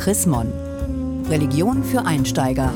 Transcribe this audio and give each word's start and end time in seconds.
Chrismon. 0.00 0.50
Religion 1.28 1.84
für 1.84 2.06
Einsteiger. 2.06 2.72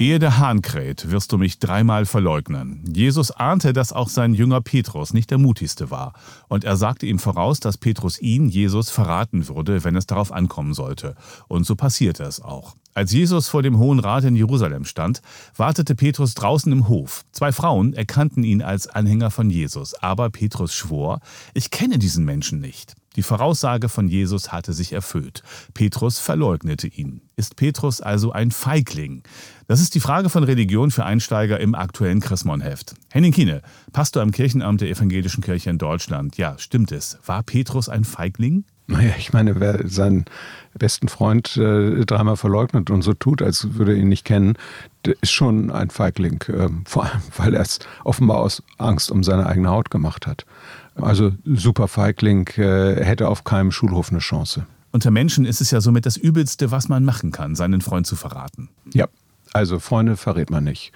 Ehe 0.00 0.18
der 0.18 0.38
Hahn 0.38 0.60
kräht, 0.60 1.12
wirst 1.12 1.30
du 1.30 1.38
mich 1.38 1.60
dreimal 1.60 2.04
verleugnen. 2.04 2.82
Jesus 2.92 3.30
ahnte, 3.30 3.72
dass 3.72 3.92
auch 3.92 4.08
sein 4.08 4.34
Jünger 4.34 4.60
Petrus 4.60 5.14
nicht 5.14 5.30
der 5.30 5.38
mutigste 5.38 5.92
war. 5.92 6.14
Und 6.48 6.64
er 6.64 6.76
sagte 6.76 7.06
ihm 7.06 7.20
voraus, 7.20 7.60
dass 7.60 7.78
Petrus 7.78 8.18
ihn, 8.18 8.48
Jesus, 8.48 8.90
verraten 8.90 9.46
würde, 9.46 9.84
wenn 9.84 9.94
es 9.94 10.06
darauf 10.06 10.32
ankommen 10.32 10.74
sollte. 10.74 11.14
Und 11.46 11.64
so 11.64 11.76
passierte 11.76 12.24
es 12.24 12.42
auch. 12.42 12.74
Als 12.94 13.12
Jesus 13.12 13.46
vor 13.46 13.62
dem 13.62 13.78
Hohen 13.78 14.00
Rat 14.00 14.24
in 14.24 14.34
Jerusalem 14.34 14.84
stand, 14.84 15.22
wartete 15.56 15.94
Petrus 15.94 16.34
draußen 16.34 16.72
im 16.72 16.88
Hof. 16.88 17.24
Zwei 17.30 17.52
Frauen 17.52 17.94
erkannten 17.94 18.42
ihn 18.42 18.62
als 18.62 18.88
Anhänger 18.88 19.30
von 19.30 19.48
Jesus, 19.48 19.94
aber 19.94 20.28
Petrus 20.30 20.74
schwor, 20.74 21.20
ich 21.54 21.70
kenne 21.70 21.98
diesen 21.98 22.24
Menschen 22.24 22.58
nicht. 22.58 22.96
Die 23.16 23.22
Voraussage 23.22 23.88
von 23.88 24.08
Jesus 24.08 24.50
hatte 24.52 24.72
sich 24.72 24.92
erfüllt. 24.92 25.42
Petrus 25.72 26.18
verleugnete 26.18 26.88
ihn. 26.88 27.20
Ist 27.36 27.56
Petrus 27.56 28.00
also 28.00 28.32
ein 28.32 28.50
Feigling? 28.50 29.22
Das 29.66 29.80
ist 29.80 29.94
die 29.94 30.00
Frage 30.00 30.28
von 30.28 30.44
Religion 30.44 30.90
für 30.90 31.04
Einsteiger 31.04 31.60
im 31.60 31.74
aktuellen 31.74 32.20
Chrismon-Heft. 32.20 32.94
Henning 33.10 33.32
Kiene, 33.32 33.62
Pastor 33.92 34.22
am 34.22 34.32
Kirchenamt 34.32 34.80
der 34.80 34.90
Evangelischen 34.90 35.42
Kirche 35.42 35.70
in 35.70 35.78
Deutschland. 35.78 36.36
Ja, 36.36 36.58
stimmt 36.58 36.92
es. 36.92 37.18
War 37.24 37.42
Petrus 37.42 37.88
ein 37.88 38.04
Feigling? 38.04 38.64
Naja, 38.86 39.14
ich 39.16 39.32
meine, 39.32 39.60
wer 39.60 39.88
seinen 39.88 40.26
besten 40.78 41.08
Freund 41.08 41.56
äh, 41.56 42.04
dreimal 42.04 42.36
verleugnet 42.36 42.90
und 42.90 43.00
so 43.00 43.14
tut, 43.14 43.40
als 43.40 43.74
würde 43.74 43.92
er 43.92 43.98
ihn 43.98 44.10
nicht 44.10 44.26
kennen, 44.26 44.58
der 45.06 45.14
ist 45.22 45.32
schon 45.32 45.70
ein 45.70 45.88
Feigling. 45.88 46.42
Äh, 46.48 46.68
vor 46.84 47.04
allem, 47.04 47.22
weil 47.36 47.54
er 47.54 47.62
es 47.62 47.78
offenbar 48.04 48.38
aus 48.38 48.62
Angst 48.76 49.10
um 49.10 49.22
seine 49.24 49.46
eigene 49.46 49.70
Haut 49.70 49.90
gemacht 49.90 50.26
hat. 50.26 50.44
Also 50.94 51.32
super 51.44 51.88
Feigling, 51.88 52.46
äh, 52.56 53.04
hätte 53.04 53.28
auf 53.28 53.44
keinem 53.44 53.72
Schulhof 53.72 54.10
eine 54.10 54.20
Chance. 54.20 54.66
Unter 54.92 55.10
Menschen 55.10 55.44
ist 55.44 55.60
es 55.60 55.72
ja 55.72 55.80
somit 55.80 56.06
das 56.06 56.16
Übelste, 56.16 56.70
was 56.70 56.88
man 56.88 57.04
machen 57.04 57.32
kann, 57.32 57.56
seinen 57.56 57.80
Freund 57.80 58.06
zu 58.06 58.14
verraten. 58.14 58.68
Ja, 58.92 59.08
also 59.52 59.80
Freunde 59.80 60.16
verrät 60.16 60.50
man 60.50 60.64
nicht. 60.64 60.92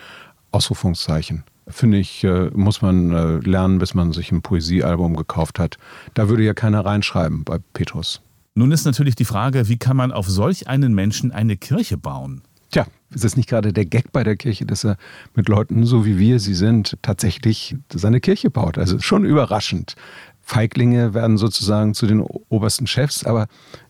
Ausrufungszeichen. 0.52 1.44
Finde 1.66 1.98
ich, 1.98 2.24
äh, 2.24 2.50
muss 2.54 2.80
man 2.80 3.12
äh, 3.12 3.38
lernen, 3.38 3.78
bis 3.78 3.94
man 3.94 4.12
sich 4.12 4.32
ein 4.32 4.40
Poesiealbum 4.40 5.16
gekauft 5.16 5.58
hat. 5.58 5.78
Da 6.14 6.28
würde 6.28 6.44
ja 6.44 6.54
keiner 6.54 6.84
reinschreiben 6.84 7.44
bei 7.44 7.58
Petrus. 7.72 8.22
Nun 8.54 8.72
ist 8.72 8.84
natürlich 8.84 9.14
die 9.14 9.24
Frage, 9.24 9.68
wie 9.68 9.76
kann 9.76 9.96
man 9.96 10.10
auf 10.10 10.28
solch 10.28 10.66
einen 10.66 10.94
Menschen 10.94 11.30
eine 11.30 11.56
Kirche 11.56 11.98
bauen? 11.98 12.42
Tja, 12.70 12.86
ist 13.10 13.24
es 13.24 13.36
nicht 13.36 13.48
gerade 13.48 13.72
der 13.72 13.86
Gag 13.86 14.12
bei 14.12 14.22
der 14.22 14.36
Kirche, 14.36 14.66
dass 14.66 14.84
er 14.84 14.96
mit 15.34 15.48
Leuten, 15.48 15.86
so 15.86 16.04
wie 16.04 16.18
wir 16.18 16.38
sie 16.40 16.54
sind, 16.54 16.96
tatsächlich 17.02 17.76
seine 17.92 18.20
Kirche 18.20 18.50
baut? 18.50 18.78
Also 18.78 18.98
schon 18.98 19.24
überraschend. 19.24 19.94
Feiglinge 20.42 21.14
werden 21.14 21.38
sozusagen 21.38 21.94
zu 21.94 22.06
den 22.06 22.20
obersten 22.20 22.86
Chefs, 22.86 23.24
aber 23.24 23.48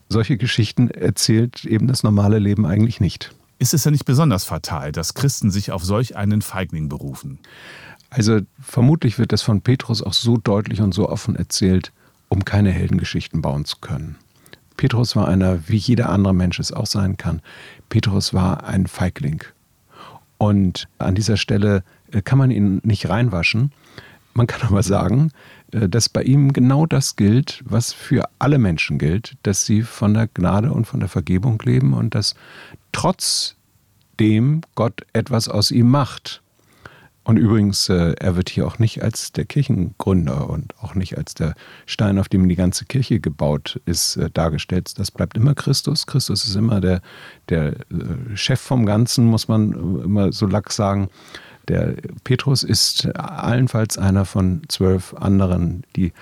solche 0.09 0.37
Geschichten 0.37 0.89
erzählt 0.89 1.65
eben 1.65 1.87
das 1.87 2.03
normale 2.03 2.39
Leben 2.39 2.65
eigentlich 2.65 2.99
nicht. 2.99 3.33
Ist 3.59 3.73
es 3.73 3.83
ja 3.83 3.91
nicht 3.91 4.05
besonders 4.05 4.45
fatal, 4.45 4.91
dass 4.91 5.13
Christen 5.13 5.51
sich 5.51 5.71
auf 5.71 5.83
solch 5.83 6.15
einen 6.15 6.41
Feigling 6.41 6.87
berufen? 6.89 7.39
Also 8.09 8.39
vermutlich 8.59 9.19
wird 9.19 9.33
das 9.33 9.41
von 9.41 9.61
Petrus 9.61 10.01
auch 10.01 10.13
so 10.13 10.37
deutlich 10.37 10.81
und 10.81 10.93
so 10.93 11.09
offen 11.09 11.35
erzählt, 11.35 11.91
um 12.29 12.45
keine 12.45 12.71
Heldengeschichten 12.71 13.41
bauen 13.41 13.65
zu 13.65 13.77
können. 13.79 14.15
Petrus 14.79 15.13
war 15.17 15.27
einer, 15.27 15.67
wie 15.67 15.75
jeder 15.75 16.07
andere 16.07 16.33
Mensch 16.33 16.57
es 16.57 16.71
auch 16.71 16.85
sein 16.85 17.17
kann. 17.17 17.41
Petrus 17.89 18.33
war 18.33 18.63
ein 18.63 18.87
Feigling. 18.87 19.43
Und 20.37 20.87
an 20.99 21.15
dieser 21.15 21.35
Stelle 21.35 21.83
äh, 22.13 22.21
kann 22.21 22.37
man 22.37 22.49
ihn 22.49 22.79
nicht 22.85 23.09
reinwaschen. 23.09 23.73
Man 24.33 24.47
kann 24.47 24.61
aber 24.69 24.81
sagen, 24.81 25.31
äh, 25.73 25.89
dass 25.89 26.07
bei 26.07 26.23
ihm 26.23 26.53
genau 26.53 26.85
das 26.85 27.17
gilt, 27.17 27.61
was 27.65 27.91
für 27.91 28.29
alle 28.39 28.57
Menschen 28.57 28.99
gilt, 28.99 29.35
dass 29.43 29.65
sie 29.65 29.81
von 29.81 30.13
der 30.13 30.27
Gnade 30.27 30.71
und 30.71 30.85
von 30.85 31.01
der 31.01 31.09
Vergebung 31.09 31.61
leben 31.65 31.93
und 31.93 32.15
dass 32.15 32.35
trotzdem 32.93 34.61
Gott 34.75 35.05
etwas 35.11 35.49
aus 35.49 35.71
ihm 35.71 35.89
macht. 35.89 36.41
Und 37.29 37.37
übrigens, 37.37 37.89
äh, 37.89 38.15
er 38.19 38.35
wird 38.35 38.49
hier 38.49 38.65
auch 38.65 38.79
nicht 38.79 39.03
als 39.03 39.31
der 39.31 39.45
Kirchengründer 39.45 40.49
und 40.49 40.73
auch 40.81 40.95
nicht 40.95 41.15
als 41.15 41.35
der 41.35 41.53
Stein, 41.85 42.17
auf 42.17 42.27
dem 42.27 42.49
die 42.49 42.55
ganze 42.55 42.85
Kirche 42.85 43.19
gebaut 43.19 43.79
ist, 43.85 44.15
äh, 44.15 44.31
dargestellt. 44.31 44.97
Das 44.97 45.11
bleibt 45.11 45.37
immer 45.37 45.53
Christus. 45.53 46.07
Christus 46.07 46.47
ist 46.47 46.55
immer 46.55 46.81
der, 46.81 47.03
der 47.49 47.73
äh, 47.73 47.75
Chef 48.33 48.59
vom 48.59 48.83
Ganzen, 48.87 49.27
muss 49.27 49.47
man 49.47 49.73
immer 50.03 50.31
so 50.31 50.47
lax 50.47 50.75
sagen. 50.75 51.09
Der 51.67 51.93
Petrus 52.23 52.63
ist 52.63 53.05
allenfalls 53.15 53.99
einer 53.99 54.25
von 54.25 54.63
zwölf 54.67 55.13
anderen, 55.13 55.83
die 55.95 56.13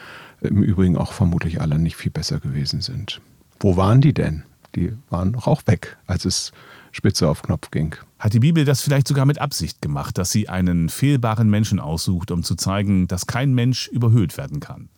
im 0.42 0.62
Übrigen 0.62 0.98
auch 0.98 1.14
vermutlich 1.14 1.62
alle 1.62 1.80
nicht 1.80 1.96
viel 1.96 2.12
besser 2.12 2.42
gewesen 2.42 2.82
sind. 2.82 3.22
Wo 3.62 3.78
waren 3.78 4.02
die 4.02 4.14
denn? 4.14 4.44
Die 4.76 4.94
waren 5.10 5.34
doch 5.34 5.48
auch 5.48 5.62
weg, 5.66 5.98
als 6.08 6.26
es 6.26 6.52
Spitze 6.92 7.30
auf 7.30 7.44
Knopf 7.44 7.72
ging. 7.72 7.96
Hat 8.20 8.34
die 8.34 8.40
Bibel 8.40 8.66
das 8.66 8.82
vielleicht 8.82 9.08
sogar 9.08 9.26
mit 9.26 9.40
Absicht 9.40 9.82
gemacht, 9.82 10.18
dass 10.18 10.32
sie 10.32 10.50
einen 10.50 10.90
fehlbaren 10.90 11.50
Menschen 11.50 11.80
aussucht, 11.80 12.32
um 12.32 12.44
zu 12.44 12.56
zeigen, 12.56 13.08
dass 13.08 13.28
kein 13.28 13.54
Mensch 13.54 13.88
überhöht 13.88 14.38
werden 14.38 14.60
kann? 14.60 14.90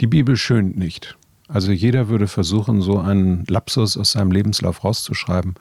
Die 0.00 0.06
Bibel 0.06 0.36
schönt 0.36 0.76
nicht. 0.76 1.16
Also 1.48 1.72
jeder 1.72 2.08
würde 2.08 2.28
versuchen, 2.28 2.82
so 2.82 2.98
einen 2.98 3.44
Lapsus 3.46 3.96
aus 3.96 4.12
seinem 4.12 4.32
Lebenslauf 4.32 4.84
rauszuschreiben, 4.84 5.54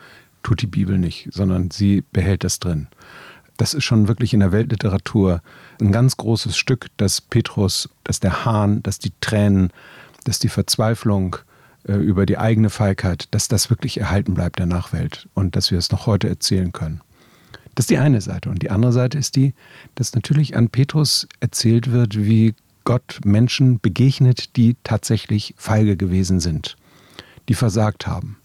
tut 0.44 0.62
die 0.62 0.68
Bibel 0.68 0.98
nicht, 0.98 1.30
sondern 1.32 1.72
sie 1.72 2.04
behält 2.12 2.44
das 2.44 2.60
drin. 2.60 2.88
Das 3.58 3.74
ist 3.74 3.84
schon 3.84 4.08
wirklich 4.08 4.34
in 4.34 4.40
der 4.40 4.52
Weltliteratur 4.52 5.42
ein 5.80 5.92
ganz 5.92 6.18
großes 6.18 6.58
Stück, 6.58 6.88
dass 6.98 7.22
Petrus, 7.22 7.90
dass 8.04 8.20
der 8.20 8.46
Hahn, 8.46 8.82
dass 8.84 9.00
die 9.00 9.12
Tränen, 9.22 9.72
dass 10.24 10.40
die 10.40 10.50
Verzweiflung, 10.50 11.38
über 11.84 12.26
die 12.26 12.38
eigene 12.38 12.70
Feigheit, 12.70 13.28
dass 13.32 13.48
das 13.48 13.70
wirklich 13.70 14.00
erhalten 14.00 14.34
bleibt 14.34 14.60
der 14.60 14.68
Nachwelt 14.68 15.28
und 15.34 15.56
dass 15.56 15.72
wir 15.72 15.78
es 15.78 15.92
noch 15.92 16.06
heute 16.06 16.30
erzählen 16.30 16.72
können. 16.72 17.02
Das 17.76 17.84
ist 17.84 17.90
die 17.90 17.98
eine 17.98 18.22
Seite. 18.22 18.50
Und 18.50 18.62
die 18.62 18.70
andere 18.70 18.92
Seite 18.92 19.18
ist 19.18 19.36
die, 19.36 19.54
dass 19.96 20.14
natürlich 20.14 20.56
an 20.56 20.70
Petrus 20.70 21.28
erzählt 21.40 21.92
wird, 21.92 22.18
wie 22.18 22.54
Gott 22.84 23.22
Menschen 23.24 23.80
begegnet, 23.80 24.56
die 24.58 24.76
tatsächlich 24.84 25.56
feige 25.58 25.96
gewesen 25.96 26.40
sind, 26.40 26.76
die 27.48 27.54
versagt 27.54 28.08
haben. 28.08 28.38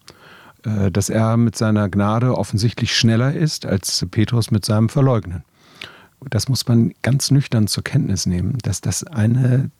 Äh, 0.66 0.90
dass 0.90 1.08
er 1.08 1.36
mit 1.36 1.56
seiner 1.56 1.88
Gnade 1.88 2.36
offensichtlich 2.36 2.96
schneller 2.96 3.32
ist 3.32 3.66
als 3.66 4.04
Petrus 4.10 4.50
mit 4.50 4.64
seinem 4.64 4.88
Verleugnen. 4.88 5.44
Das 6.30 6.48
muss 6.48 6.66
man 6.66 6.92
ganz 7.02 7.30
nüchtern 7.30 7.68
zur 7.68 7.84
Kenntnis 7.84 8.26
nehmen, 8.26 8.58
dass 8.62 8.80
das 8.80 9.04
eine 9.04 9.70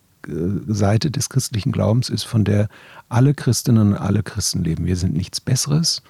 Seite 0.67 1.11
des 1.11 1.29
christlichen 1.29 1.73
Glaubens 1.73 2.09
ist, 2.09 2.25
von 2.25 2.45
der 2.45 2.69
alle 3.09 3.35
Christinnen 3.35 3.93
und 3.93 3.97
alle 3.97 4.23
Christen 4.23 4.65
leben. 4.65 4.87
Wir 4.87 4.97
sind 4.97 5.15
nichts 5.15 5.41
Besseres 5.41 6.03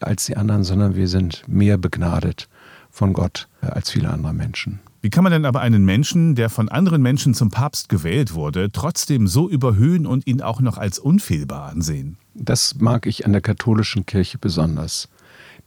als 0.00 0.26
die 0.26 0.36
anderen, 0.36 0.64
sondern 0.64 0.94
wir 0.94 1.08
sind 1.08 1.42
mehr 1.46 1.76
begnadet 1.76 2.48
von 2.90 3.12
Gott 3.12 3.48
als 3.60 3.90
viele 3.90 4.10
andere 4.10 4.32
Menschen. 4.32 4.80
Wie 5.02 5.10
kann 5.10 5.24
man 5.24 5.32
denn 5.32 5.46
aber 5.46 5.60
einen 5.60 5.84
Menschen, 5.84 6.34
der 6.34 6.50
von 6.50 6.68
anderen 6.68 7.00
Menschen 7.00 7.32
zum 7.32 7.50
Papst 7.50 7.88
gewählt 7.88 8.34
wurde, 8.34 8.70
trotzdem 8.70 9.28
so 9.28 9.48
überhöhen 9.48 10.06
und 10.06 10.26
ihn 10.26 10.42
auch 10.42 10.60
noch 10.60 10.76
als 10.76 10.98
unfehlbar 10.98 11.70
ansehen? 11.70 12.18
Das 12.34 12.76
mag 12.80 13.06
ich 13.06 13.24
an 13.24 13.32
der 13.32 13.40
katholischen 13.40 14.04
Kirche 14.04 14.36
besonders, 14.38 15.08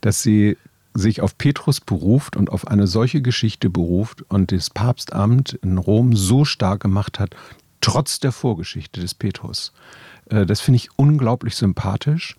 dass 0.01 0.21
sie 0.21 0.57
sich 0.93 1.21
auf 1.21 1.37
Petrus 1.37 1.81
beruft 1.81 2.37
und 2.37 2.51
auf 2.51 2.67
eine 2.67 2.85
solche 2.85 3.23
Geschichte 3.23 3.71
beruft 3.71 4.21
und 4.29 4.51
das 4.51 4.69
Papstamt 4.69 5.53
in 5.63 5.79
Rom 5.79 6.15
so 6.15 6.45
stark 6.45 6.81
gemacht 6.81 7.19
hat, 7.19 7.35
trotz 7.83 8.19
der 8.19 8.31
Vorgeschichte 8.31 9.01
des 9.01 9.13
Petrus. 9.13 9.73
Äh, 10.29 10.45
das 10.45 10.61
finde 10.61 10.77
ich 10.77 10.89
unglaublich 10.95 11.55
sympathisch. 11.55 12.35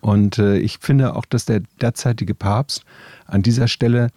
Und 0.00 0.38
äh, 0.38 0.58
ich 0.58 0.78
finde 0.78 1.16
auch, 1.16 1.24
dass 1.24 1.46
der 1.46 1.62
derzeitige 1.80 2.34
Papst 2.34 2.84
an 3.26 3.42
dieser 3.42 3.68
Stelle 3.68 4.08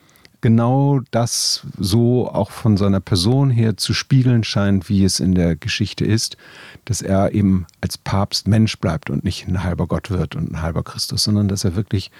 genau 0.41 1.01
das 1.11 1.65
so 1.77 2.29
auch 2.29 2.51
von 2.51 2.77
seiner 2.77 2.99
Person 2.99 3.49
her 3.49 3.75
zu 3.75 3.93
spiegeln 3.93 4.43
scheint, 4.43 4.87
wie 4.87 5.03
es 5.03 5.19
in 5.19 5.33
der 5.33 5.55
Geschichte 5.55 6.05
ist, 6.05 6.37
dass 6.85 7.01
er 7.01 7.33
eben 7.33 7.65
als 7.81 7.97
Papst 7.97 8.47
Mensch 8.47 8.77
bleibt 8.77 9.09
und 9.09 9.23
nicht 9.23 9.47
ein 9.47 9.63
halber 9.63 9.87
Gott 9.87 10.11
wird 10.11 10.35
und 10.35 10.51
ein 10.51 10.61
halber 10.61 10.83
Christus, 10.83 11.23
sondern 11.23 11.47
dass 11.47 11.63
er 11.63 11.75
wirklich 11.75 12.11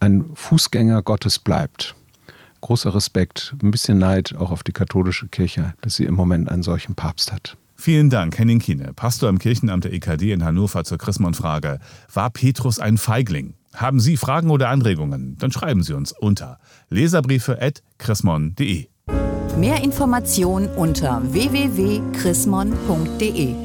ein 0.00 0.24
Fußgänger 0.34 1.02
Gottes 1.02 1.38
bleibt. 1.38 1.94
Großer 2.60 2.94
Respekt, 2.94 3.54
ein 3.62 3.70
bisschen 3.70 3.98
Neid 3.98 4.34
auch 4.34 4.50
auf 4.50 4.62
die 4.64 4.72
katholische 4.72 5.28
Kirche, 5.28 5.74
dass 5.82 5.94
sie 5.94 6.06
im 6.06 6.14
Moment 6.14 6.48
einen 6.48 6.62
solchen 6.62 6.94
Papst 6.94 7.30
hat. 7.30 7.56
Vielen 7.76 8.10
Dank, 8.10 8.38
Henning 8.38 8.60
Kiene, 8.60 8.92
Pastor 8.94 9.28
im 9.28 9.38
Kirchenamt 9.38 9.84
der 9.84 9.92
EKD 9.92 10.32
in 10.32 10.44
Hannover 10.44 10.84
zur 10.84 10.98
Chrismon-Frage. 10.98 11.80
War 12.12 12.30
Petrus 12.30 12.78
ein 12.78 12.98
Feigling? 12.98 13.54
Haben 13.74 14.00
Sie 14.00 14.16
Fragen 14.16 14.50
oder 14.50 14.68
Anregungen? 14.68 15.36
Dann 15.38 15.50
schreiben 15.50 15.82
Sie 15.82 15.94
uns 15.94 16.12
unter 16.12 16.58
leserbriefe.chrismon.de. 16.90 18.86
Mehr 19.58 19.82
Informationen 19.82 20.68
unter 20.68 21.20
www.chrismon.de 21.32 23.63